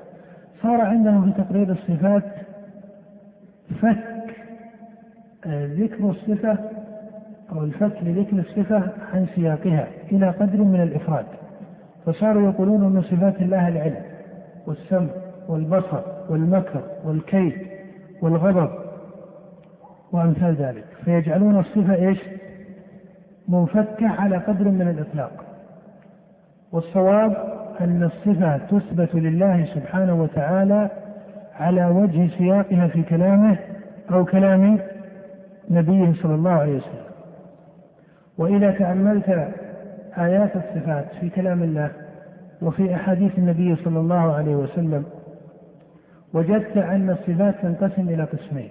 صار 0.63 0.81
عندهم 0.81 1.33
في 1.33 1.43
تقرير 1.43 1.73
الصفات 1.73 2.25
فك 3.83 3.99
ذكر 5.49 6.11
الصفة 6.11 6.59
أو 7.53 7.65
الفك 7.65 7.97
لذكر 8.03 8.39
الصفة 8.39 8.83
عن 9.15 9.27
سياقها 9.35 9.87
إلى 10.13 10.31
قدر 10.31 10.63
من 10.63 10.81
الإفراد. 10.81 11.25
فصاروا 12.07 12.51
يقولون 12.51 12.81
من 12.81 13.03
صفات 13.03 13.41
الله 13.41 13.69
العلم 13.69 14.03
والسمع 14.67 15.11
والبصر 15.49 16.01
والمكر 16.29 16.83
والكيد 17.05 17.53
والغضب 18.23 18.71
وأمثال 20.13 20.55
ذلك. 20.55 20.85
فيجعلون 21.05 21.59
الصفة 21.59 21.95
إيش؟ 21.95 22.19
منفكة 23.49 24.09
على 24.09 24.37
قدر 24.37 24.65
من 24.65 24.89
الإطلاق. 24.89 25.45
والصواب 26.73 27.37
أن 27.81 28.03
الصفة 28.03 28.57
تثبت 28.57 29.15
لله 29.15 29.65
سبحانه 29.65 30.23
وتعالى 30.23 30.91
على 31.61 31.87
وجه 31.87 32.29
سياقها 32.39 32.89
في 32.89 33.03
كلامه 33.03 33.59
أو 34.11 34.25
كلام 34.25 34.79
نبيه 35.71 36.13
صلى 36.13 36.35
الله 36.35 36.51
عليه 36.51 36.77
وسلم. 36.77 37.09
وإذا 38.39 38.71
تأملت 38.71 39.49
آيات 40.19 40.57
الصفات 40.57 41.05
في 41.21 41.31
كلام 41.31 41.63
الله 41.63 41.91
وفي 42.63 42.95
أحاديث 42.95 43.39
النبي 43.39 43.77
صلى 43.77 43.99
الله 43.99 44.35
عليه 44.35 44.57
وسلم. 44.57 45.05
وجدت 46.35 46.77
أن 46.77 47.11
الصفات 47.11 47.55
تنقسم 47.63 48.09
إلى 48.09 48.25
قسمين. 48.25 48.71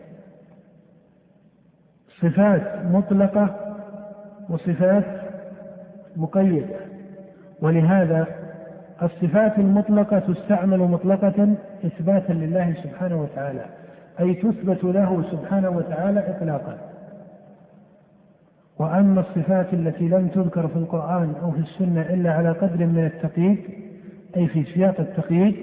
صفات 2.22 2.86
مطلقة 2.86 3.56
وصفات 4.50 5.04
مقيدة 6.16 6.76
ولهذا 7.62 8.28
الصفات 9.04 9.58
المطلقة 9.60 10.20
تستعمل 10.20 10.80
مطلقة 10.80 11.56
إثباتا 11.86 12.34
لله 12.34 12.74
سبحانه 12.84 13.22
وتعالى 13.22 13.66
أي 14.20 14.34
تثبت 14.34 14.84
له 14.84 15.24
سبحانه 15.32 15.70
وتعالى 15.70 16.20
إطلاقا. 16.30 16.78
وأما 18.80 19.22
الصفات 19.22 19.74
التي 19.74 20.08
لم 20.08 20.28
تذكر 20.28 20.68
في 20.68 20.76
القرآن 20.76 21.34
أو 21.42 21.52
في 21.52 21.60
السنة 21.60 22.02
إلا 22.02 22.34
على 22.34 22.50
قدر 22.52 22.86
من 22.86 23.06
التقييد 23.06 23.58
أي 24.38 24.48
في 24.48 24.64
سياق 24.64 25.00
التقييد 25.00 25.56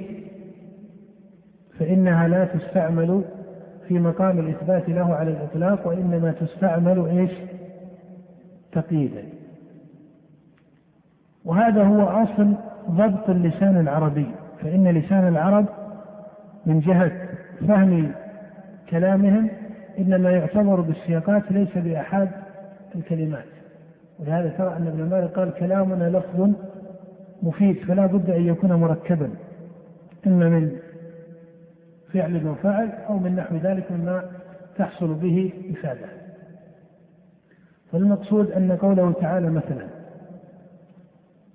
فإنها 1.78 2.28
لا 2.28 2.44
تستعمل 2.44 3.24
في 3.88 3.98
مقام 3.98 4.38
الإثبات 4.38 4.88
له 4.88 5.14
على 5.14 5.30
الإطلاق 5.30 5.88
وإنما 5.88 6.34
تستعمل 6.40 7.06
إيش؟ 7.06 7.30
تقييدا. 8.72 9.22
وهذا 11.44 11.84
هو 11.84 12.02
أصل 12.02 12.54
ضبط 12.90 13.30
اللسان 13.30 13.80
العربي، 13.80 14.26
فإن 14.62 14.88
لسان 14.88 15.28
العرب 15.28 15.66
من 16.66 16.80
جهة 16.80 17.12
فهم 17.68 18.12
كلامهم 18.90 19.48
إنما 19.98 20.30
يعتبر 20.30 20.80
بالسياقات 20.80 21.52
ليس 21.52 21.78
بأحد 21.78 22.28
الكلمات. 22.96 23.44
ولهذا 24.18 24.48
ترى 24.48 24.76
أن 24.76 24.86
ابن 24.86 25.04
مالك 25.10 25.30
قال 25.30 25.54
كلامنا 25.54 26.10
لفظ 26.18 26.50
مفيد 27.42 27.76
فلا 27.76 28.06
بد 28.06 28.30
أن 28.30 28.46
يكون 28.46 28.72
مركبا 28.72 29.30
إما 30.26 30.48
من 30.48 30.76
فعل 32.12 32.48
وفعل 32.48 32.88
أو 33.08 33.18
من 33.18 33.36
نحو 33.36 33.56
ذلك 33.56 33.92
مما 33.92 34.24
تحصل 34.76 35.14
به 35.14 35.52
إفادة. 35.70 36.06
فالمقصود 37.92 38.50
أن 38.50 38.72
قوله 38.72 39.12
تعالى 39.12 39.50
مثلا 39.50 39.86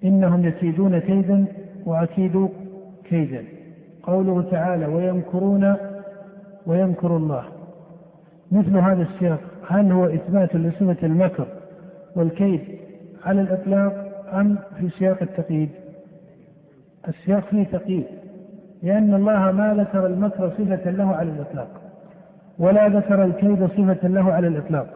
إنهم 0.04 0.46
يكيدون 0.46 1.00
كيدا 1.00 1.46
وأكيد 1.86 2.50
كيدا. 3.04 3.44
قوله 4.04 4.42
تعالى 4.52 4.86
ويمكرون 4.86 5.76
ويمكر 6.66 7.18
الله. 7.18 7.44
مثل 8.52 8.78
هذا 8.78 9.02
السياق 9.02 9.40
هل 9.70 9.92
هو 9.92 10.06
إثبات 10.06 10.56
لصفة 10.56 10.98
المكر 11.04 11.48
والكيد 12.16 12.62
على 13.26 13.42
الإطلاق 13.42 14.10
أم 14.34 14.58
في 14.80 14.90
سياق 14.90 15.18
التقييد؟ 15.22 15.70
السياق 17.08 17.44
فيه 17.50 17.64
تقييد 17.64 18.06
لأن 18.84 19.14
الله 19.14 19.52
ما 19.52 19.74
ذكر 19.74 20.06
المكر 20.06 20.50
صفة 20.50 20.92
له 20.92 21.16
على 21.16 21.30
الإطلاق 21.30 21.68
ولا 22.60 22.88
ذكر 22.88 23.24
الكيد 23.24 23.66
صفة 23.66 24.08
له 24.08 24.34
على 24.34 24.48
الإطلاق 24.48 24.88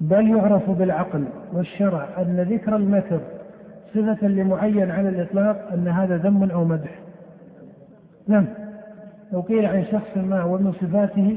بل 0.00 0.30
يعرف 0.30 0.70
بالعقل 0.70 1.24
والشرع 1.52 2.08
أن 2.18 2.40
ذكر 2.40 2.76
المكر 2.76 3.20
صفة 3.94 4.28
لمعين 4.28 4.90
على 4.90 5.08
الإطلاق 5.08 5.72
أن 5.72 5.88
هذا 5.88 6.16
ذم 6.16 6.50
أو 6.50 6.64
مدح 6.64 6.98
ذم 8.30 8.46
لو 9.32 9.40
قيل 9.40 9.66
عن 9.66 9.84
شخص 9.84 10.16
ما 10.16 10.44
ومن 10.44 10.72
صفاته 10.72 11.36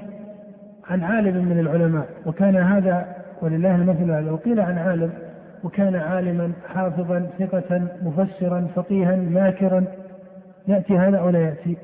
عن 0.90 1.04
عالم 1.04 1.46
من 1.46 1.60
العلماء 1.60 2.08
وكان 2.25 2.56
هذا 2.56 3.16
ولله 3.42 3.75
المثل. 3.75 4.25
لو 4.25 4.36
قيل 4.36 4.60
عن 4.60 4.78
عالم 4.78 5.12
وكان 5.63 5.96
عالما 5.96 6.52
حافظا 6.74 7.30
ثقة 7.40 7.82
مفسرا 8.02 8.68
فقيها 8.75 9.16
ماكرا 9.16 9.86
يأتي 10.68 10.98
هذا 10.98 11.18
أو 11.18 11.30
لا 11.30 11.40
يأتي؟ 11.40 11.78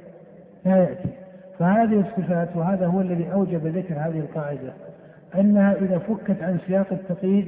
لا 0.66 0.78
يأتي. 0.78 1.10
فهذه 1.60 2.00
الصفات 2.00 2.50
وهذا 2.56 2.88
هو 2.88 3.02
الذي 3.02 3.32
أوجب 3.34 3.68
ذكر 3.68 3.94
هذه 3.94 4.20
القاعدة 4.20 4.74
أنها 5.36 5.74
إذا 5.74 5.98
فكت 5.98 6.44
عن 6.44 6.58
سياق 6.68 6.88
التقييد 6.92 7.48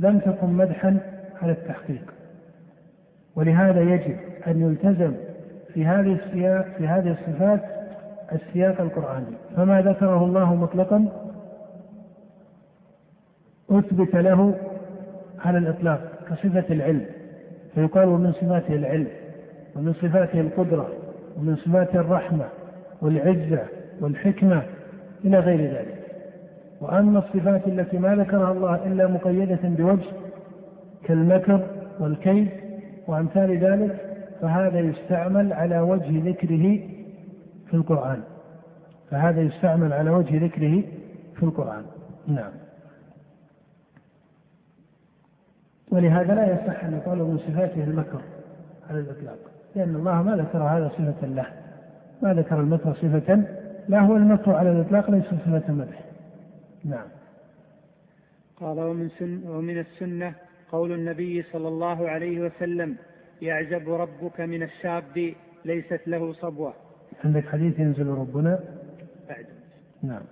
لم 0.00 0.18
تكن 0.18 0.46
مدحا 0.46 0.98
على 1.42 1.52
التحقيق. 1.52 2.14
ولهذا 3.36 3.80
يجب 3.80 4.16
أن 4.46 4.60
يلتزم 4.60 5.12
في 5.74 5.86
هذه 5.86 6.12
السياق 6.12 6.66
في 6.78 6.88
هذه 6.88 7.10
الصفات 7.10 7.77
السياق 8.32 8.80
القرآني. 8.80 9.36
فما 9.56 9.80
ذكره 9.80 10.24
الله 10.24 10.54
مطلقا 10.54 11.08
أثبت 13.70 14.14
له 14.16 14.54
على 15.44 15.58
الإطلاق 15.58 16.00
كصفة 16.30 16.64
العلم. 16.70 17.06
فيقال 17.74 18.08
ومن 18.08 18.32
صفاته 18.32 18.74
العلم 18.74 19.08
ومن 19.76 19.92
صفاته 19.92 20.40
القدرة 20.40 20.88
ومن 21.36 21.56
صفاته 21.56 22.00
الرحمة 22.00 22.44
والعزة 23.02 23.62
والحكمة 24.00 24.62
إلى 25.24 25.38
غير 25.38 25.60
ذلك. 25.60 25.98
وأما 26.80 27.18
الصفات 27.18 27.68
التي 27.68 27.98
ما 27.98 28.14
ذكرها 28.14 28.52
الله 28.52 28.74
إلا 28.86 29.06
مقيدة 29.06 29.58
بوجه 29.62 30.06
كالمكر 31.04 31.66
والكيد 32.00 32.48
وأمثال 33.06 33.58
ذلك 33.58 33.96
فهذا 34.40 34.80
يستعمل 34.80 35.52
على 35.52 35.80
وجه 35.80 36.30
ذكره 36.30 36.78
في 37.70 37.74
القرآن. 37.74 38.22
فهذا 39.10 39.40
يستعمل 39.40 39.92
على 39.92 40.10
وجه 40.10 40.44
ذكره 40.44 40.82
في 41.36 41.42
القرآن. 41.42 41.84
نعم. 42.26 42.52
ولهذا 45.90 46.34
لا 46.34 46.52
يصح 46.52 46.84
أن 46.84 46.92
يقال 46.94 47.18
من 47.18 47.38
صفاته 47.38 47.84
المكر 47.84 48.20
على 48.90 49.00
الإطلاق. 49.00 49.38
لأن 49.76 49.96
الله 49.96 50.22
ما 50.22 50.36
ذكر 50.36 50.58
هذا 50.58 50.88
صفة 50.88 51.26
له. 51.26 51.46
ما 52.22 52.34
ذكر 52.34 52.60
المكر 52.60 52.94
صفة 52.94 53.44
لا 53.88 54.00
هو 54.00 54.16
المكر 54.16 54.54
على 54.54 54.70
الإطلاق 54.70 55.10
ليس 55.10 55.24
صفة 55.24 55.72
مدح. 55.72 56.04
نعم. 56.84 57.06
قال 58.56 58.80
ومن, 58.80 59.08
سن 59.08 59.48
ومن 59.48 59.78
السنة 59.78 60.34
قول 60.72 60.92
النبي 60.92 61.42
صلى 61.42 61.68
الله 61.68 62.08
عليه 62.08 62.40
وسلم 62.40 62.96
يعجب 63.42 63.90
ربك 63.90 64.40
من 64.40 64.62
الشاب 64.62 65.34
ليست 65.64 66.00
له 66.06 66.32
صبوة. 66.32 66.74
عندك 67.24 67.48
حديث 67.48 67.78
ينزل 67.78 68.06
ربنا؟ 68.06 68.58
بعد. 69.28 69.46
نعم. 70.02 70.22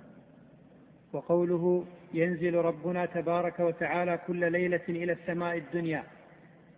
وقوله 1.13 1.85
ينزل 2.15 2.55
ربنا 2.55 3.07
تبارك 3.07 3.61
وتعالى 3.61 4.19
كل 4.27 4.53
ليلة 4.53 4.81
إلى 4.89 5.13
السماء 5.13 5.59
الدنيا. 5.59 6.03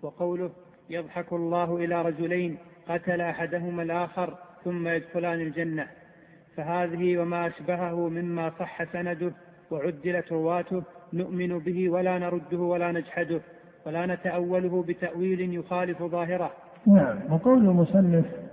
وقوله 0.02 0.50
يضحك 0.90 1.32
الله 1.32 1.76
إلى 1.76 2.02
رجلين 2.02 2.56
قتل 2.88 3.20
أحدهما 3.20 3.82
الآخر 3.82 4.38
ثم 4.64 4.88
يدخلان 4.88 5.40
الجنة. 5.40 5.86
فهذه 6.56 7.18
وما 7.18 7.46
أشبهه 7.46 8.08
مما 8.08 8.50
صح 8.50 8.92
سنده 8.92 9.32
وعدلت 9.70 10.32
رواته 10.32 10.82
نؤمن 11.12 11.58
به 11.58 11.88
ولا 11.88 12.18
نرده 12.18 12.58
ولا 12.58 12.92
نجحده 12.92 13.40
ولا 13.86 14.06
نتأوله 14.06 14.84
بتأويل 14.88 15.54
يخالف 15.54 16.02
ظاهره. 16.02 16.50
نعم. 16.86 17.32
وقول 17.32 17.58
المصنف 17.58 18.47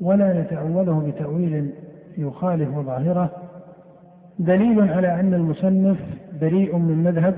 ولا 0.00 0.42
نتأوله 0.42 1.00
بتأويل 1.10 1.70
يخالف 2.18 2.78
ظاهره 2.78 3.30
دليل 4.38 4.90
على 4.90 5.20
أن 5.20 5.34
المصنف 5.34 5.96
بريء 6.40 6.76
من 6.76 7.04
مذهب 7.04 7.34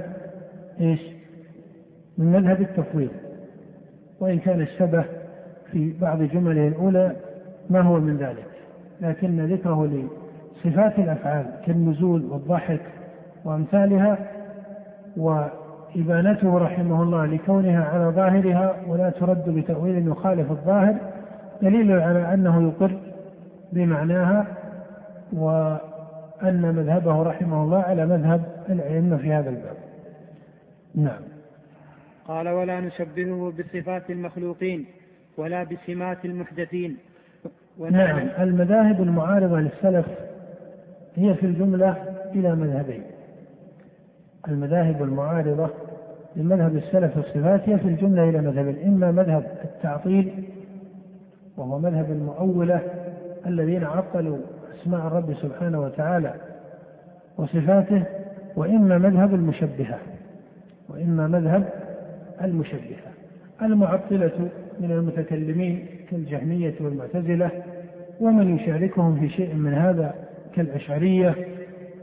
إيش؟ 0.80 1.00
من 2.18 2.26
مذهب 2.26 2.60
التفويض 2.60 3.10
وإن 4.20 4.38
كان 4.38 4.60
الشبه 4.60 5.04
في 5.72 5.92
بعض 6.00 6.22
جمله 6.22 6.68
الأولى 6.68 7.16
ما 7.70 7.80
هو 7.80 8.00
من 8.00 8.16
ذلك 8.16 8.46
لكن 9.00 9.46
ذكره 9.46 9.86
لصفات 10.64 10.98
الأفعال 10.98 11.46
كالنزول 11.66 12.24
والضحك 12.24 12.80
وأمثالها 13.44 14.18
وإبانته 15.16 16.58
رحمه 16.58 17.02
الله 17.02 17.26
لكونها 17.26 17.84
على 17.84 18.04
ظاهرها 18.04 18.76
ولا 18.88 19.10
ترد 19.10 19.50
بتأويل 19.50 20.08
يخالف 20.08 20.50
الظاهر 20.50 20.96
دليل 21.62 21.92
على 21.92 22.34
أنه 22.34 22.68
يقر 22.68 22.98
بمعناها 23.72 24.46
وأن 25.32 26.72
مذهبه 26.76 27.22
رحمه 27.22 27.62
الله 27.62 27.78
على 27.78 28.06
مذهب 28.06 28.42
الأئمة 28.68 29.16
في 29.16 29.32
هذا 29.32 29.50
الباب. 29.50 29.76
نعم. 30.94 31.20
قال 32.28 32.48
ولا 32.48 32.80
نشبهه 32.80 33.52
بصفات 33.58 34.10
المخلوقين 34.10 34.86
ولا 35.36 35.64
بسمات 35.64 36.24
المحدثين. 36.24 36.96
نعم. 37.90 38.28
المذاهب 38.38 39.02
المعارضة 39.02 39.60
للسلف 39.60 40.06
هي 41.16 41.34
في 41.34 41.46
الجملة 41.46 41.96
إلى 42.34 42.54
مذهبين. 42.54 43.02
المذاهب 44.48 45.02
المعارضة 45.02 45.70
للمذهب 46.36 46.76
السلف 46.76 47.18
الصفات 47.18 47.68
هي 47.68 47.78
في 47.78 47.88
الجملة 47.88 48.28
إلى 48.28 48.40
مذهبين. 48.40 48.86
إما 48.86 49.10
مذهب 49.10 49.44
التعطيل 49.64 50.48
وهو 51.58 51.78
مذهب 51.78 52.10
المؤولة 52.10 52.80
الذين 53.46 53.84
عطلوا 53.84 54.38
أسماء 54.74 55.06
الرب 55.06 55.34
سبحانه 55.34 55.80
وتعالى 55.80 56.34
وصفاته 57.38 58.02
وإما 58.56 58.98
مذهب 58.98 59.34
المشبهة 59.34 59.98
وإما 60.88 61.26
مذهب 61.26 61.68
المشبهة. 62.42 63.08
المعطلة 63.62 64.48
من 64.80 64.90
المتكلمين 64.90 65.86
كالجهمية 66.10 66.74
والمعتزلة 66.80 67.50
ومن 68.20 68.56
يشاركهم 68.56 69.20
في 69.20 69.28
شيء 69.28 69.54
من 69.54 69.74
هذا 69.74 70.14
كالأشعرية 70.54 71.34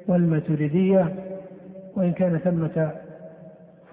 والماتريدية. 0.08 1.14
وإن 1.96 2.12
كان 2.12 2.38
ثمة 2.38 2.92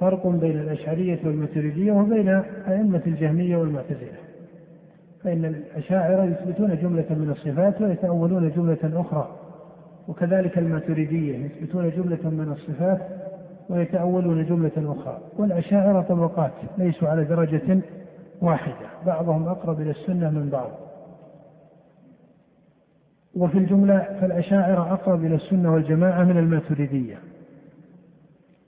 فرق 0.00 0.26
بين 0.26 0.58
الأشعرية 0.58 1.18
والماتريدية 1.24 1.92
وبين 1.92 2.28
أئمة 2.68 3.02
الجهمية 3.06 3.56
والمعتزلة. 3.56 4.21
فإن 5.24 5.44
الأشاعرة 5.44 6.24
يثبتون 6.24 6.76
جملة 6.82 7.06
من 7.10 7.30
الصفات 7.30 7.80
ويتأولون 7.80 8.50
جملة 8.50 9.00
أخرى 9.00 9.28
وكذلك 10.08 10.58
الماتريدية 10.58 11.38
يثبتون 11.46 11.90
جملة 11.90 12.30
من 12.30 12.52
الصفات 12.52 13.00
ويتأولون 13.68 14.44
جملة 14.46 14.96
أخرى. 14.98 15.18
والأشاعرة 15.38 16.00
طبقات 16.00 16.52
ليسوا 16.78 17.08
على 17.08 17.24
درجة 17.24 17.78
واحدة 18.40 18.86
بعضهم 19.06 19.48
أقرب 19.48 19.80
إلى 19.80 19.90
السنة 19.90 20.30
من 20.30 20.48
بعض. 20.48 20.70
وفي 23.36 23.58
الجملة 23.58 24.18
فالأشاعرة 24.20 24.92
أقرب 24.92 25.24
إلى 25.24 25.34
السنة 25.34 25.72
والجماعة 25.72 26.24
من 26.24 26.38
الماتريدية. 26.38 27.16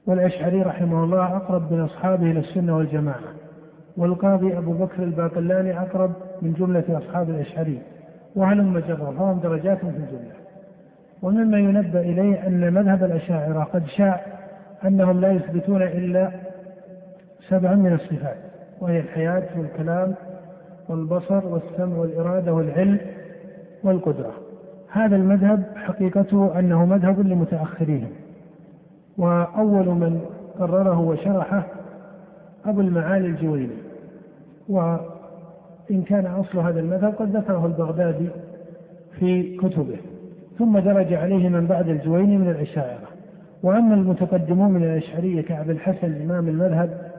والأشعري 0.06 0.62
رحمه 0.62 1.04
الله 1.04 1.36
أقرب 1.36 1.72
من 1.72 1.80
أصحابه 1.80 2.30
إلى 2.30 2.40
السنة 2.40 2.76
والجماعة. 2.76 3.34
والقاضي 3.96 4.58
أبو 4.58 4.72
بكر 4.72 5.02
الباقلاني 5.02 5.80
أقرب 5.80 6.12
من 6.42 6.52
جملة 6.52 6.84
أصحاب 6.98 7.30
الأشعري 7.30 7.78
وهلم 8.36 8.78
جرا 8.78 9.12
فهم 9.18 9.40
درجات 9.40 9.78
في 9.78 9.84
الجملة. 9.86 10.34
ومما 11.22 11.58
ينبه 11.58 12.00
إليه 12.00 12.46
أن 12.46 12.72
مذهب 12.72 13.04
الأشاعرة 13.04 13.64
قد 13.64 13.86
شاع 13.86 14.20
أنهم 14.84 15.20
لا 15.20 15.32
يثبتون 15.32 15.82
إلا 15.82 16.30
سبعا 17.48 17.74
من 17.74 17.92
الصفات 17.92 18.36
وهي 18.80 19.00
الحياة 19.00 19.42
والكلام 19.58 20.14
والبصر 20.88 21.46
والسمع 21.46 21.96
والإرادة 21.96 22.54
والعلم 22.54 22.98
والقدرة. 23.82 24.32
هذا 24.92 25.16
المذهب 25.16 25.62
حقيقته 25.76 26.58
أنه 26.58 26.84
مذهب 26.84 27.20
لمتأخرين. 27.20 28.08
وأول 29.18 29.86
من 29.86 30.20
قرره 30.58 31.00
وشرحه 31.00 31.62
أبو 32.66 32.80
المعالي 32.80 33.26
الجويني. 33.26 33.76
وإن 35.90 36.02
كان 36.02 36.26
أصل 36.26 36.58
هذا 36.58 36.80
المذهب 36.80 37.14
قد 37.14 37.36
ذكره 37.36 37.66
البغدادي 37.66 38.28
في 39.20 39.56
كتبه. 39.56 39.96
ثم 40.58 40.78
درج 40.78 41.12
عليه 41.12 41.48
من 41.48 41.66
بعد 41.66 41.88
الجويني 41.88 42.38
من 42.38 42.50
الأشاعرة 42.50 43.08
وأما 43.62 43.94
المتقدمون 43.94 44.70
من 44.70 44.84
الأشعرية 44.84 45.40
كعب 45.40 45.70
الحسن 45.70 46.22
إمام 46.22 46.48
المذهب 46.48 47.12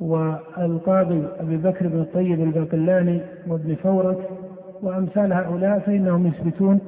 والقاضي 0.00 1.22
أبي 1.40 1.56
بكر 1.56 1.88
بن 1.88 2.00
الطيب 2.00 2.40
الباقلاني 2.40 3.20
وابن 3.46 3.74
فورك 3.74 4.18
وأمثال 4.82 5.32
هؤلاء 5.32 5.78
فإنهم 5.78 6.26
يثبتون 6.26 6.80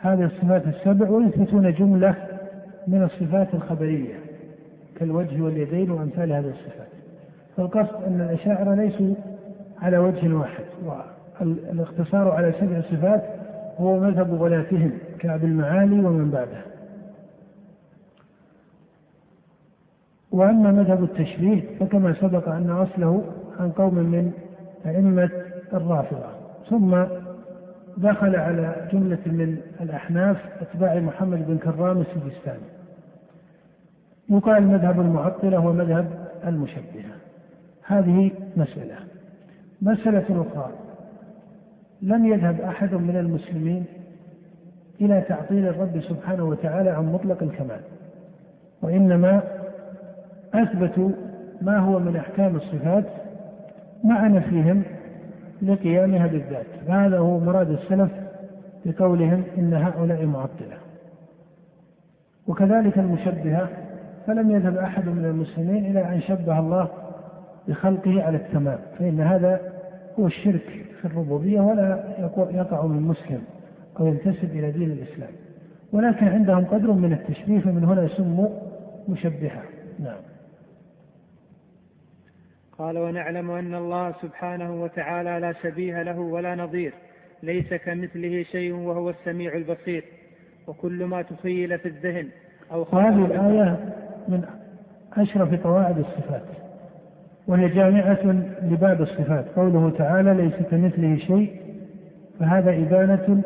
هذه 0.00 0.24
الصفات 0.24 0.66
السبع 0.66 1.08
ويثبتون 1.08 1.72
جملة 1.72 2.14
من 2.86 3.02
الصفات 3.02 3.54
الخبرية 3.54 4.14
كالوجه 4.96 5.42
واليدين 5.42 5.90
وأمثال 5.90 6.32
هذه 6.32 6.48
الصفات. 6.48 6.88
فالقصد 7.56 8.04
أن 8.06 8.20
الأشاعرة 8.20 8.74
ليسوا 8.74 9.14
على 9.82 9.98
وجه 9.98 10.34
واحد 10.34 10.64
والاقتصار 11.40 12.30
على 12.30 12.52
سبع 12.60 12.80
صفات 12.80 13.22
هو 13.78 14.00
مذهب 14.00 14.34
غلاتهم 14.34 14.92
كعب 15.18 15.44
المعالي 15.44 16.06
ومن 16.06 16.30
بعده. 16.30 16.62
وأما 20.32 20.70
مذهب 20.70 21.04
التشبيه 21.04 21.62
فكما 21.80 22.14
سبق 22.14 22.48
أن 22.48 22.70
أصله 22.70 23.24
عن 23.60 23.70
قوم 23.70 23.94
من 23.94 24.32
أئمة 24.86 25.30
الرافضة. 25.72 26.28
ثم 26.70 27.04
دخل 27.96 28.36
على 28.36 28.88
جملة 28.92 29.18
من 29.26 29.56
الأحناف 29.80 30.36
أتباع 30.60 30.94
محمد 30.94 31.46
بن 31.46 31.58
كرام 31.58 32.00
السجستاني. 32.00 32.64
يقال 34.28 34.62
مذهب 34.62 35.00
المعطلة 35.00 35.66
ومذهب 35.66 36.28
المشبهة. 36.46 37.14
هذه 37.86 38.30
مسألة. 38.56 39.11
مسألة 39.82 40.46
أخرى. 40.46 40.70
لم 42.02 42.26
يذهب 42.26 42.60
أحد 42.60 42.94
من 42.94 43.16
المسلمين 43.16 43.84
إلى 45.00 45.20
تعطيل 45.20 45.66
الرب 45.66 46.00
سبحانه 46.00 46.44
وتعالى 46.44 46.90
عن 46.90 47.12
مطلق 47.12 47.42
الكمال 47.42 47.80
وإنما 48.82 49.42
أثبتوا 50.54 51.10
ما 51.62 51.78
هو 51.78 51.98
من 51.98 52.16
أحكام 52.16 52.56
الصفات 52.56 53.04
مع 54.04 54.26
نفيهم 54.26 54.82
لقيامها 55.62 56.26
بالذات 56.26 56.66
هذا 56.88 57.18
هو 57.18 57.38
مراد 57.38 57.70
السلف 57.70 58.10
بقولهم 58.84 59.44
إن 59.58 59.74
هؤلاء 59.74 60.26
معطلة. 60.26 60.76
وكذلك 62.46 62.98
المشبهة 62.98 63.68
فلم 64.26 64.50
يذهب 64.50 64.76
أحد 64.76 65.08
من 65.08 65.24
المسلمين 65.24 65.86
إلى 65.86 66.14
أن 66.14 66.20
شبه 66.20 66.58
الله 66.58 66.88
بخلقه 67.68 68.22
على 68.22 68.36
التمام 68.36 68.78
فإن 68.98 69.20
هذا 69.20 69.71
هو 70.18 70.26
الشرك 70.26 70.86
في 71.00 71.04
الربوبية 71.04 71.60
ولا 71.60 72.16
يقع 72.50 72.86
من 72.86 73.02
مسلم 73.02 73.44
أو 74.00 74.06
ينتسب 74.06 74.56
إلى 74.56 74.70
دين 74.70 74.90
الإسلام. 74.90 75.30
ولكن 75.92 76.28
عندهم 76.28 76.64
قدر 76.64 76.92
من 76.92 77.12
التشبيه 77.12 77.60
فمن 77.60 77.84
هنا 77.84 78.08
سموا 78.08 78.48
مشبهة. 79.08 79.62
نعم. 79.98 80.20
قال 82.78 82.98
ونعلم 82.98 83.50
أن 83.50 83.74
الله 83.74 84.14
سبحانه 84.22 84.82
وتعالى 84.82 85.38
لا 85.40 85.52
شبيه 85.52 86.02
له 86.02 86.20
ولا 86.20 86.54
نظير 86.54 86.92
ليس 87.42 87.74
كمثله 87.74 88.42
شيء 88.42 88.74
وهو 88.74 89.10
السميع 89.10 89.56
البصير. 89.56 90.04
وكل 90.66 91.04
ما 91.04 91.22
تخيل 91.22 91.78
في 91.78 91.88
الذهن 91.88 92.28
أو 92.72 92.82
هذه 92.82 93.24
الآية 93.24 93.94
من 94.28 94.44
أشرف 95.16 95.66
قواعد 95.66 95.98
الصفات. 95.98 96.61
وهي 97.46 97.68
جامعة 97.68 98.18
لباب 98.62 99.02
الصفات. 99.02 99.44
قوله 99.56 99.90
تعالى 99.90 100.34
ليس 100.34 100.54
كمثله 100.70 101.16
شيء. 101.16 101.56
فهذا 102.40 102.70
إبانة 102.70 103.42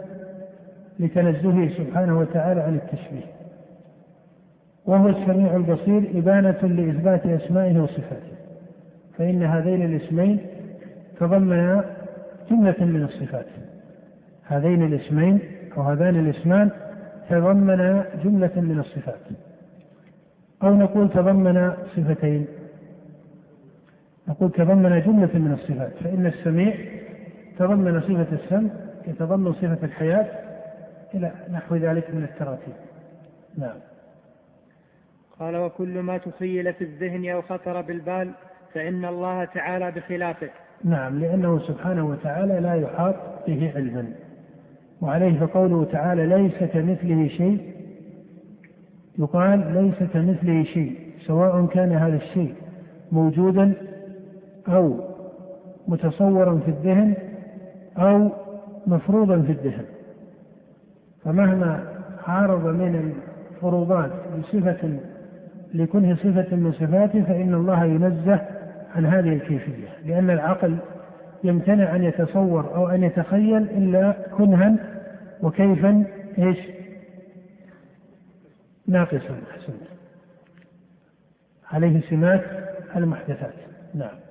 لتنزهه 1.01 1.69
سبحانه 1.69 2.19
وتعالى 2.19 2.61
عن 2.61 2.75
التشبيه. 2.75 3.27
وهو 4.87 5.09
السميع 5.09 5.57
البصير 5.57 6.11
إبانة 6.15 6.59
لإثبات 6.63 7.27
أسمائه 7.27 7.81
وصفاته. 7.81 8.37
فإن 9.19 9.43
هذين 9.43 9.83
الاسمين 9.83 10.39
تضمنا 11.21 11.85
جملة 12.51 12.75
من 12.81 13.03
الصفات. 13.03 13.47
هذين 14.47 14.83
الاسمين 14.83 15.39
أو 15.77 15.83
هذان 15.83 16.17
الاسمان 16.17 16.71
تضمنا 17.31 18.05
جملة 18.25 18.51
من 18.57 18.79
الصفات. 18.79 19.21
أو 20.63 20.75
نقول 20.75 21.11
تضمن 21.11 21.73
صفتين. 21.97 22.47
نقول 24.29 24.53
تضمن 24.53 25.01
جملة 25.01 25.31
من 25.35 25.53
الصفات 25.53 25.93
فإن 26.05 26.27
السميع 26.27 26.75
تضمن 27.59 28.01
صفة 28.01 28.27
السمع 28.33 28.71
يتضمن 29.07 29.53
صفة 29.53 29.79
الحياة 29.83 30.27
إلى 31.15 31.33
نحو 31.53 31.77
ذلك 31.77 32.15
من 32.15 32.23
التراتيب. 32.23 32.75
نعم. 33.59 33.77
قال 35.41 35.57
وكل 35.57 35.99
ما 35.99 36.19
تخيل 36.19 36.73
في 36.73 36.85
الذهن 36.85 37.31
أو 37.31 37.43
خطر 37.43 37.81
بالبال 37.81 38.31
فإن 38.75 39.05
الله 39.05 39.45
تعالى 39.45 39.91
بخلافه. 39.91 40.49
نعم 40.85 41.19
لأنه 41.19 41.59
سبحانه 41.59 42.07
وتعالى 42.07 42.61
لا 42.61 42.75
يحاط 42.75 43.15
به 43.47 43.73
علما. 43.77 44.13
وعليه 45.01 45.41
فقوله 45.41 45.85
تعالى 45.85 46.27
ليس 46.27 46.71
كمثله 46.73 47.29
شيء. 47.29 47.77
يقال 49.19 49.75
ليس 49.75 50.11
كمثله 50.11 50.65
شيء 50.65 50.99
سواء 51.27 51.67
كان 51.67 51.93
هذا 51.93 52.17
الشيء 52.17 52.55
موجودا 53.13 53.73
أو 54.69 55.01
متصورا 55.89 56.59
في 56.59 56.71
الذهن 56.71 57.15
أو 57.99 58.31
مفروضا 58.87 59.43
في 59.43 59.53
الذهن. 59.53 59.85
فمهما 61.25 61.85
عارض 62.27 62.67
من 62.67 63.13
الفروضات 63.55 64.11
بصفة 64.39 64.99
لكونه 65.75 66.15
صفة 66.15 66.57
من 66.57 66.73
صفاته 66.73 67.23
فإن 67.23 67.55
الله 67.55 67.85
ينزه 67.85 68.41
عن 68.97 69.07
هذه 69.07 69.29
الكيفية. 69.29 69.89
لأن 70.05 70.31
العقل 70.31 70.77
يمتنع 71.45 71.97
أن 71.97 72.05
يتصور 72.05 72.75
أو 72.75 72.89
أن 72.89 73.03
يتخيل 73.03 73.63
إلا 73.63 74.17
كنها 74.39 74.77
وكيفا 75.43 76.05
إيش؟ 76.39 76.59
ناقصا 78.89 79.37
أحسنت. 79.51 79.87
عليه 81.73 82.01
سمات 82.11 82.43
المحدثات. 82.97 83.55
نعم. 83.95 84.26